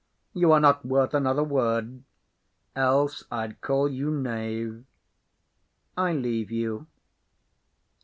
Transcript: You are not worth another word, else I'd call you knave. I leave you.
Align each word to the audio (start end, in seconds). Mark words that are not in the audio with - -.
You 0.33 0.51
are 0.51 0.59
not 0.59 0.83
worth 0.83 1.13
another 1.13 1.43
word, 1.43 2.01
else 2.75 3.23
I'd 3.31 3.61
call 3.61 3.87
you 3.87 4.09
knave. 4.09 4.83
I 5.95 6.11
leave 6.13 6.49
you. 6.49 6.87